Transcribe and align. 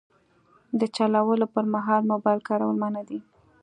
د 0.79 0.81
چلولو 0.95 1.45
پر 1.53 1.65
مهال 1.73 2.01
موبایل 2.11 2.39
کارول 2.49 2.75
منع 2.81 3.03
دي. 3.09 3.19